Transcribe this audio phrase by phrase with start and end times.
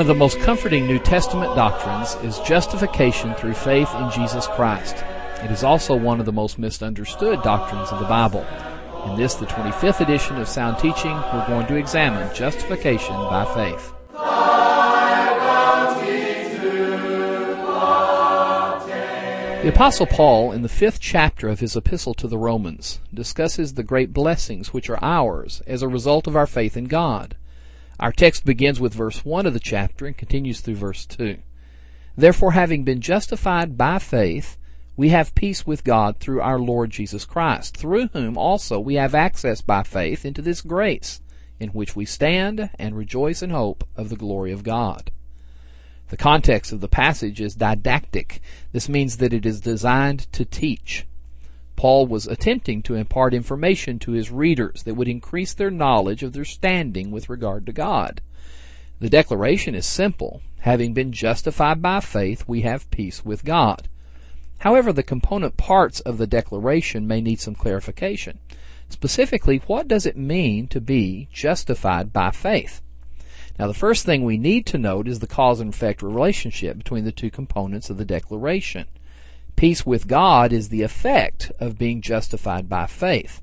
[0.00, 5.04] One of the most comforting New Testament doctrines is justification through faith in Jesus Christ.
[5.44, 8.46] It is also one of the most misunderstood doctrines of the Bible.
[9.04, 13.92] In this, the 25th edition of Sound Teaching, we're going to examine justification by faith.
[19.62, 23.82] The Apostle Paul, in the fifth chapter of his epistle to the Romans, discusses the
[23.82, 27.36] great blessings which are ours as a result of our faith in God.
[28.00, 31.36] Our text begins with verse 1 of the chapter and continues through verse 2.
[32.16, 34.56] Therefore, having been justified by faith,
[34.96, 39.14] we have peace with God through our Lord Jesus Christ, through whom also we have
[39.14, 41.20] access by faith into this grace,
[41.58, 45.10] in which we stand and rejoice in hope of the glory of God.
[46.08, 48.40] The context of the passage is didactic.
[48.72, 51.06] This means that it is designed to teach.
[51.80, 56.34] Paul was attempting to impart information to his readers that would increase their knowledge of
[56.34, 58.20] their standing with regard to God.
[58.98, 60.42] The declaration is simple.
[60.58, 63.88] Having been justified by faith, we have peace with God.
[64.58, 68.40] However, the component parts of the declaration may need some clarification.
[68.90, 72.82] Specifically, what does it mean to be justified by faith?
[73.58, 77.06] Now, the first thing we need to note is the cause and effect relationship between
[77.06, 78.84] the two components of the declaration.
[79.60, 83.42] Peace with God is the effect of being justified by faith.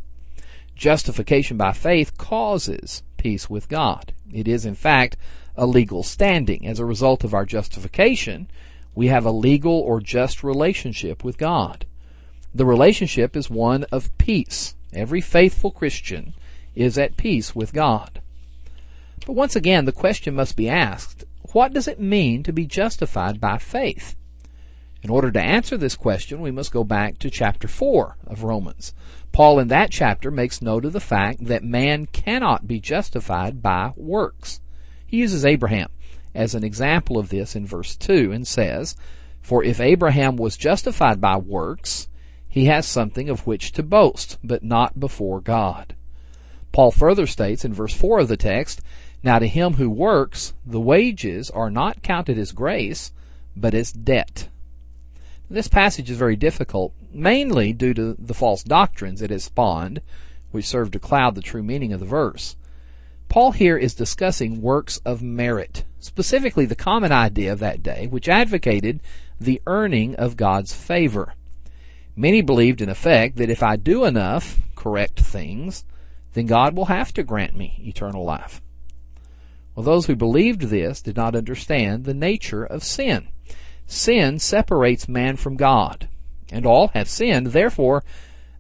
[0.76, 4.16] Justification by faith causes peace with God.
[4.34, 5.16] It is, in fact,
[5.56, 6.66] a legal standing.
[6.66, 8.50] As a result of our justification,
[8.96, 11.86] we have a legal or just relationship with God.
[12.52, 14.74] The relationship is one of peace.
[14.94, 16.34] Every faithful Christian
[16.74, 18.24] is at peace with God.
[19.24, 23.40] But once again, the question must be asked what does it mean to be justified
[23.40, 24.16] by faith?
[25.08, 28.94] In order to answer this question, we must go back to chapter 4 of Romans.
[29.32, 33.94] Paul in that chapter makes note of the fact that man cannot be justified by
[33.96, 34.60] works.
[35.06, 35.88] He uses Abraham
[36.36, 38.98] as an example of this in verse 2 and says,
[39.42, 42.10] For if Abraham was justified by works,
[42.50, 45.96] he has something of which to boast, but not before God.
[46.74, 48.82] Paul further states in verse 4 of the text
[49.24, 53.14] now to him who works, the wages are not counted as grace,
[53.56, 54.50] but as debt.
[55.50, 60.02] This passage is very difficult, mainly due to the false doctrines it has spawned,
[60.52, 62.56] which serve to cloud the true meaning of the verse.
[63.30, 68.30] Paul here is discussing works of merit, specifically the common idea of that day, which
[68.30, 69.02] advocated
[69.40, 71.34] the earning of God's favor.
[72.16, 75.86] Many believed, in effect, that if I do enough correct things,
[76.34, 78.62] then God will have to grant me eternal life.
[79.76, 83.28] Well, those who believed this did not understand the nature of sin.
[83.88, 86.10] Sin separates man from God,
[86.52, 87.48] and all have sinned.
[87.48, 88.04] Therefore,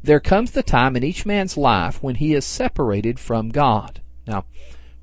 [0.01, 4.01] there comes the time in each man's life when he is separated from God.
[4.25, 4.45] Now,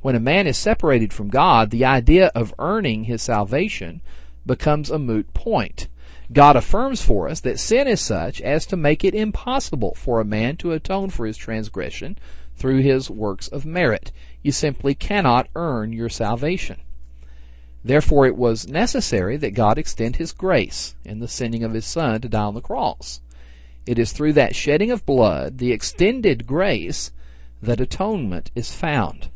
[0.01, 4.01] when a man is separated from God, the idea of earning his salvation
[4.47, 5.89] becomes a moot point.
[6.33, 10.25] God affirms for us that sin is such as to make it impossible for a
[10.25, 12.19] man to atone for his transgression
[12.57, 14.11] through his works of merit.
[14.43, 16.81] You simply cannot earn your salvation.
[17.85, 22.21] Therefore, it was necessary that God extend His grace in the sending of His Son
[22.21, 23.21] to die on the cross.
[23.85, 27.13] It is through that shedding of blood, the extended grace,
[27.61, 29.29] that atonement is found.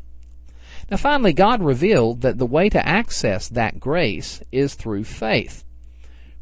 [0.89, 5.63] Now, finally, God revealed that the way to access that grace is through faith.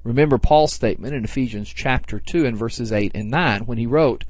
[0.06, 4.24] Remember Paul's statement in Ephesians chapter 2 and verses 8 and 9 when he wrote,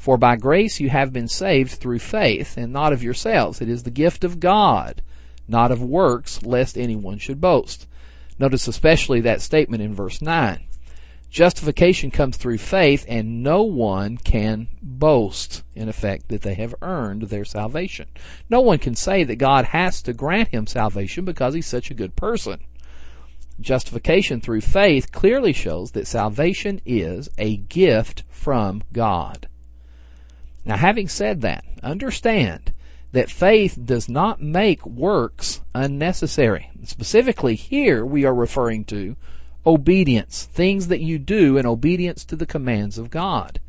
[0.00, 3.60] for by grace you have been saved through faith, and not of yourselves.
[3.60, 5.02] It is the gift of God,
[5.50, 7.86] not of works, lest anyone should boast.
[8.38, 10.64] Notice especially that statement in verse 9.
[11.30, 17.22] Justification comes through faith, and no one can boast, in effect, that they have earned
[17.22, 18.08] their salvation.
[18.48, 21.94] No one can say that God has to grant him salvation because he's such a
[21.94, 22.60] good person.
[23.60, 29.48] Justification through faith clearly shows that salvation is a gift from God.
[30.64, 32.72] Now, having said that, understand
[33.12, 36.70] that faith does not make works unnecessary.
[36.84, 39.16] Specifically, here we are referring to
[39.66, 43.60] obedience, things that you do in obedience to the commands of God.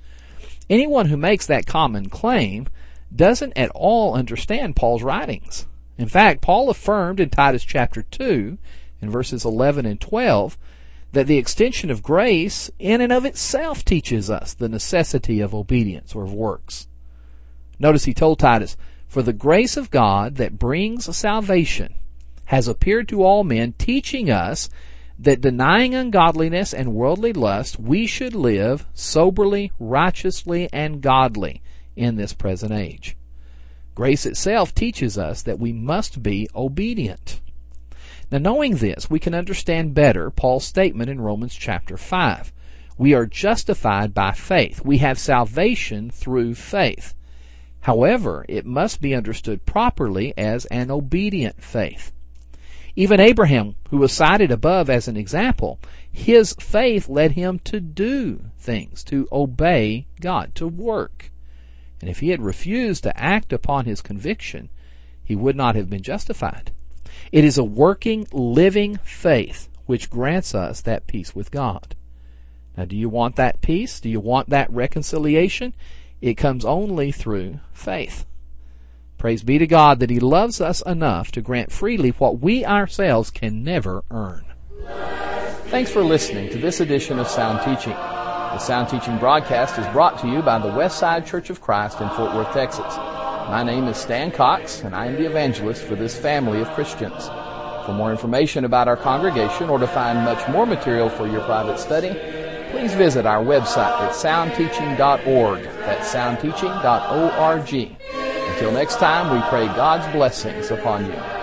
[0.70, 2.68] Anyone who makes that common claim
[3.14, 5.68] doesn't at all understand Paul's writings.
[5.98, 8.58] In fact, Paul affirmed in Titus chapter 2,
[9.02, 10.58] in verses 11 and 12,
[11.12, 16.16] that the extension of grace in and of itself teaches us the necessity of obedience
[16.16, 16.88] or of works.
[17.80, 18.78] Notice he told Titus,
[19.12, 21.96] For the grace of God that brings salvation
[22.46, 24.70] has appeared to all men, teaching us
[25.20, 31.62] that denying ungodliness and worldly lust, we should live soberly, righteously, and godly
[31.94, 33.18] in this present age.
[33.96, 37.42] Grace itself teaches us that we must be obedient.
[38.32, 42.54] Now, knowing this, we can understand better Paul's statement in Romans chapter 5.
[42.98, 44.86] We are justified by faith.
[44.86, 47.14] We have salvation through faith.
[47.82, 52.12] However, it must be understood properly as an obedient faith.
[52.96, 55.80] Even Abraham, who was cited above as an example,
[56.12, 61.32] his faith led him to do things, to obey God, to work.
[62.02, 64.70] And if he had refused to act upon his conviction,
[65.24, 66.72] he would not have been justified.
[67.32, 71.96] It is a working, living faith which grants us that peace with God.
[72.78, 74.00] Now, do you want that peace?
[74.00, 75.74] Do you want that reconciliation?
[76.22, 78.26] It comes only through faith.
[79.18, 83.32] Praise be to God that He loves us enough to grant freely what we ourselves
[83.32, 84.46] can never earn.
[85.66, 87.94] Thanks for listening to this edition of Sound Teaching.
[87.94, 92.10] The Sound Teaching broadcast is brought to you by the Westside Church of Christ in
[92.10, 92.96] Fort Worth, Texas.
[92.98, 97.28] My name is Stan Cox, and I am the evangelist for this family of Christians.
[97.86, 101.80] For more information about our congregation or to find much more material for your private
[101.80, 102.10] study,
[102.72, 105.64] please visit our website at soundteaching.org.
[105.64, 107.98] That's soundteaching.org.
[108.54, 111.41] Until next time, we pray God's blessings upon you.